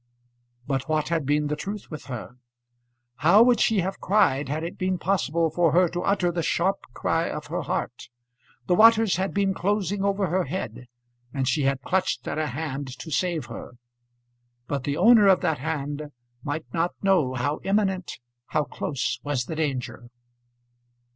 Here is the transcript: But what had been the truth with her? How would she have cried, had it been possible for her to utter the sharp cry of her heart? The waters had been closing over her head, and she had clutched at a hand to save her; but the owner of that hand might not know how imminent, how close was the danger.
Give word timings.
But 0.65 0.89
what 0.89 1.09
had 1.09 1.27
been 1.27 1.45
the 1.45 1.55
truth 1.55 1.91
with 1.91 2.05
her? 2.05 2.37
How 3.17 3.43
would 3.43 3.59
she 3.59 3.81
have 3.81 3.99
cried, 3.99 4.49
had 4.49 4.63
it 4.63 4.75
been 4.75 4.97
possible 4.97 5.51
for 5.51 5.73
her 5.73 5.87
to 5.89 6.01
utter 6.01 6.31
the 6.31 6.41
sharp 6.41 6.79
cry 6.95 7.29
of 7.29 7.45
her 7.53 7.61
heart? 7.61 8.09
The 8.65 8.73
waters 8.73 9.17
had 9.17 9.31
been 9.31 9.53
closing 9.53 10.03
over 10.03 10.25
her 10.25 10.45
head, 10.45 10.87
and 11.35 11.47
she 11.47 11.65
had 11.65 11.83
clutched 11.83 12.27
at 12.27 12.39
a 12.39 12.47
hand 12.47 12.87
to 12.97 13.11
save 13.11 13.45
her; 13.45 13.73
but 14.65 14.85
the 14.85 14.97
owner 14.97 15.27
of 15.27 15.41
that 15.41 15.59
hand 15.59 16.09
might 16.41 16.65
not 16.73 16.95
know 17.03 17.35
how 17.35 17.59
imminent, 17.63 18.13
how 18.47 18.63
close 18.63 19.19
was 19.21 19.45
the 19.45 19.55
danger. 19.57 20.09